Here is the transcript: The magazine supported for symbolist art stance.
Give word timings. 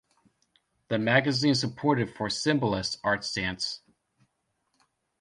The 0.87 0.97
magazine 0.97 1.53
supported 1.53 2.09
for 2.09 2.27
symbolist 2.27 2.97
art 3.03 3.23
stance. 3.23 3.81